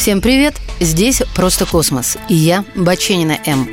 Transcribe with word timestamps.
Всем 0.00 0.22
привет! 0.22 0.54
Здесь 0.80 1.20
«Просто 1.34 1.66
космос» 1.66 2.16
и 2.30 2.34
я, 2.34 2.64
Баченина 2.74 3.36
М. 3.44 3.68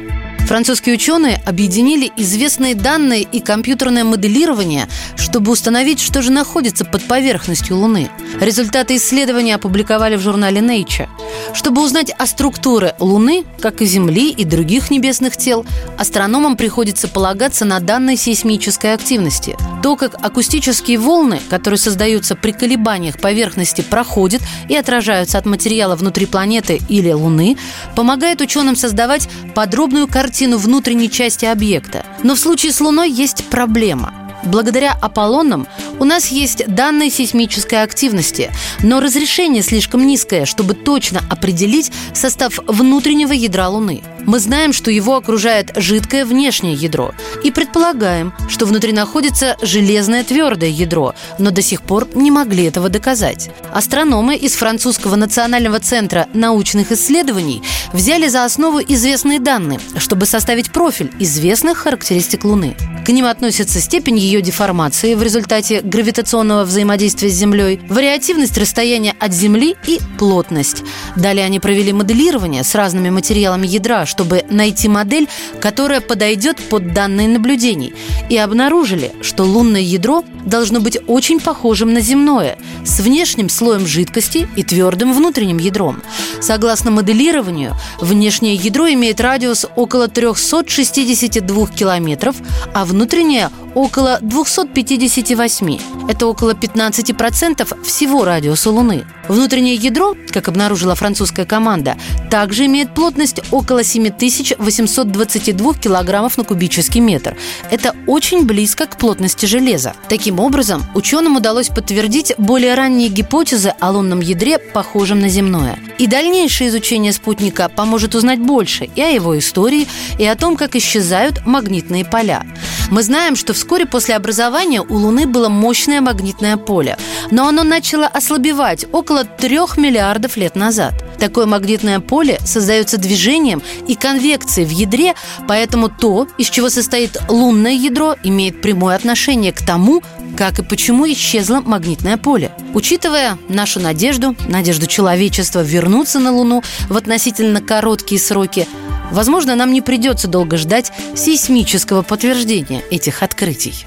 Французские 0.45 0.95
ученые 0.95 1.41
объединили 1.45 2.11
известные 2.17 2.75
данные 2.75 3.21
и 3.21 3.39
компьютерное 3.39 4.03
моделирование, 4.03 4.89
чтобы 5.15 5.53
установить, 5.53 6.01
что 6.01 6.21
же 6.21 6.33
находится 6.33 6.83
под 6.83 7.07
поверхностью 7.07 7.77
Луны. 7.77 8.09
Результаты 8.41 8.97
исследования 8.97 9.55
опубликовали 9.55 10.17
в 10.17 10.21
журнале 10.21 10.59
Nature. 10.59 11.07
Чтобы 11.53 11.83
узнать 11.83 12.11
о 12.17 12.25
структуре 12.25 12.95
Луны, 12.99 13.45
как 13.59 13.81
и 13.81 13.85
Земли 13.85 14.31
и 14.31 14.45
других 14.45 14.91
небесных 14.91 15.37
тел, 15.37 15.65
астрономам 15.97 16.57
приходится 16.57 17.07
полагаться 17.07 17.65
на 17.65 17.79
данные 17.79 18.17
сейсмической 18.17 18.93
активности. 18.93 19.57
То, 19.81 19.95
как 19.95 20.15
акустические 20.23 20.97
волны, 20.97 21.39
которые 21.49 21.77
создаются 21.77 22.35
при 22.35 22.51
колебаниях 22.51 23.19
поверхности, 23.19 23.81
проходят 23.81 24.41
и 24.69 24.75
отражаются 24.75 25.37
от 25.37 25.45
материала 25.45 25.95
внутри 25.95 26.25
планеты 26.25 26.81
или 26.89 27.11
Луны, 27.11 27.57
помогает 27.95 28.41
ученым 28.41 28.75
создавать 28.75 29.29
подробную 29.55 30.07
картину 30.07 30.57
внутренней 30.57 31.09
части 31.09 31.45
объекта. 31.45 32.05
Но 32.23 32.35
в 32.35 32.39
случае 32.39 32.71
с 32.71 32.81
Луной 32.81 33.09
есть 33.09 33.45
проблема. 33.45 34.13
Благодаря 34.43 34.95
Аполлонам 35.01 35.67
у 35.99 36.05
нас 36.05 36.27
есть 36.27 36.65
данные 36.67 37.09
сейсмической 37.09 37.83
активности, 37.83 38.51
но 38.83 38.99
разрешение 38.99 39.63
слишком 39.63 40.05
низкое, 40.05 40.45
чтобы 40.45 40.73
точно 40.73 41.21
определить 41.29 41.91
состав 42.13 42.59
внутреннего 42.67 43.33
ядра 43.33 43.67
Луны. 43.69 44.03
Мы 44.25 44.39
знаем, 44.39 44.73
что 44.73 44.91
его 44.91 45.15
окружает 45.15 45.71
жидкое 45.75 46.25
внешнее 46.25 46.73
ядро 46.73 47.13
и 47.43 47.51
предполагаем, 47.51 48.33
что 48.49 48.65
внутри 48.65 48.91
находится 48.91 49.55
железное 49.61 50.23
твердое 50.23 50.69
ядро, 50.69 51.15
но 51.39 51.51
до 51.51 51.61
сих 51.61 51.81
пор 51.81 52.07
не 52.13 52.29
могли 52.29 52.65
этого 52.65 52.89
доказать. 52.89 53.49
Астрономы 53.73 54.35
из 54.35 54.53
Французского 54.55 55.15
национального 55.15 55.79
центра 55.79 56.27
научных 56.33 56.91
исследований 56.91 57.63
взяли 57.93 58.27
за 58.27 58.43
основу 58.43 58.81
известные 58.81 59.39
данные, 59.39 59.79
чтобы 59.97 60.25
составить 60.25 60.71
профиль 60.71 61.11
известных 61.19 61.77
характеристик 61.77 62.43
Луны. 62.43 62.75
К 63.05 63.09
ним 63.09 63.25
относятся 63.25 63.79
степень 63.79 64.17
ее 64.17 64.41
деформации 64.41 65.15
в 65.15 65.23
результате 65.23 65.81
гравитационного 65.87 66.63
взаимодействия 66.63 67.29
с 67.29 67.33
Землей, 67.33 67.79
вариативность 67.89 68.57
расстояния 68.57 69.15
от 69.19 69.33
Земли 69.33 69.75
и 69.87 69.99
плотность. 70.19 70.83
Далее 71.15 71.45
они 71.45 71.59
провели 71.59 71.93
моделирование 71.93 72.63
с 72.63 72.75
разными 72.75 73.09
материалами 73.09 73.67
ядра, 73.67 74.05
чтобы 74.05 74.43
найти 74.49 74.87
модель, 74.87 75.27
которая 75.59 76.01
подойдет 76.01 76.57
под 76.57 76.93
данные 76.93 77.27
наблюдений, 77.27 77.93
и 78.29 78.37
обнаружили, 78.37 79.13
что 79.21 79.43
лунное 79.43 79.81
ядро 79.81 80.23
должно 80.45 80.79
быть 80.79 80.97
очень 81.07 81.39
похожим 81.39 81.93
на 81.93 82.01
земное, 82.01 82.57
с 82.85 82.99
внешним 82.99 83.49
слоем 83.49 83.85
жидкости 83.85 84.47
и 84.55 84.63
твердым 84.63 85.13
внутренним 85.13 85.57
ядром. 85.57 86.01
Согласно 86.41 86.91
моделированию, 86.91 87.75
внешнее 87.99 88.55
ядро 88.55 88.87
имеет 88.89 89.19
радиус 89.21 89.65
около 89.75 90.07
362 90.07 91.67
километров, 91.67 92.35
а 92.73 92.85
внутреннее 92.85 93.49
около 93.75 94.19
258. 94.21 95.79
Это 96.09 96.27
около 96.27 96.51
15% 96.51 97.83
всего 97.83 98.25
радиуса 98.25 98.71
Луны. 98.71 99.05
Внутреннее 99.27 99.75
ядро, 99.75 100.15
как 100.31 100.47
обнаружила 100.47 100.95
французская 100.95 101.45
команда, 101.45 101.97
также 102.31 102.65
имеет 102.65 102.93
плотность 102.93 103.41
около 103.51 103.83
7822 103.83 105.73
килограммов 105.73 106.37
на 106.37 106.43
кубический 106.43 107.01
метр. 107.01 107.35
Это 107.69 107.93
очень 108.07 108.45
близко 108.45 108.85
к 108.85 108.97
плотности 108.97 109.45
железа. 109.45 109.93
Таким 110.07 110.39
образом, 110.39 110.85
ученым 110.95 111.35
удалось 111.35 111.67
подтвердить 111.67 112.33
более 112.37 112.75
ранние 112.75 113.09
гипотезы 113.09 113.73
о 113.79 113.91
лунном 113.91 114.21
ядре, 114.21 114.59
похожем 114.59 115.19
на 115.19 115.27
земное. 115.29 115.77
И 115.97 116.07
дальнейшее 116.07 116.69
изучение 116.69 117.11
спутника 117.11 117.67
поможет 117.69 118.15
узнать 118.15 118.39
больше 118.39 118.85
и 118.95 119.01
о 119.01 119.09
его 119.09 119.37
истории, 119.37 119.87
и 120.17 120.25
о 120.25 120.35
том, 120.35 120.55
как 120.55 120.75
исчезают 120.75 121.45
магнитные 121.45 122.05
поля. 122.05 122.45
Мы 122.89 123.03
знаем, 123.03 123.35
что 123.35 123.53
вскоре 123.57 123.85
после 123.85 124.15
образования 124.15 124.81
у 124.81 124.93
Луны 124.95 125.25
было 125.25 125.49
мощное 125.49 125.99
магнитное 125.99 126.57
поле, 126.57 126.97
но 127.31 127.47
оно 127.47 127.63
начало 127.63 128.05
ослабевать 128.05 128.85
около 128.91 129.23
трех 129.25 129.77
миллиардов 129.77 130.37
лет 130.37 130.55
назад. 130.55 130.93
Такое 131.19 131.47
магнитное 131.47 131.99
поле 131.99 132.39
создается 132.45 132.97
движением 132.97 133.63
и 133.87 133.95
конвекцией 133.95 134.67
в 134.67 134.71
ядре, 134.71 135.15
поэтому 135.47 135.89
то, 135.89 136.27
из 136.37 136.49
чего 136.49 136.69
состоит 136.69 137.17
лунное 137.27 137.73
ядро, 137.73 138.15
имеет 138.23 138.61
прямое 138.61 138.95
отношение 138.95 139.51
к 139.51 139.65
тому, 139.65 140.03
как 140.37 140.59
и 140.59 140.63
почему 140.63 141.11
исчезло 141.11 141.61
магнитное 141.61 142.17
поле. 142.17 142.51
Учитывая 142.75 143.39
нашу 143.49 143.79
надежду, 143.79 144.35
надежду 144.47 144.85
человечества 144.85 145.63
вернуться 145.63 146.19
на 146.19 146.31
Луну 146.31 146.63
в 146.89 146.95
относительно 146.95 147.59
короткие 147.59 148.21
сроки, 148.21 148.67
Возможно, 149.11 149.55
нам 149.55 149.71
не 149.71 149.81
придется 149.81 150.27
долго 150.27 150.57
ждать 150.57 150.91
сейсмического 151.15 152.01
подтверждения 152.01 152.81
этих 152.91 153.23
открытий. 153.23 153.85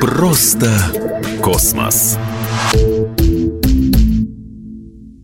Просто 0.00 0.72
космос. 1.42 2.18